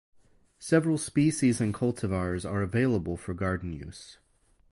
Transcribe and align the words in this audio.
Several 0.57 0.97
species 0.97 1.61
and 1.61 1.75
cultivars 1.75 2.43
are 2.43 2.63
available 2.63 3.17
for 3.17 3.35
garden 3.35 3.71
use. 3.71 4.17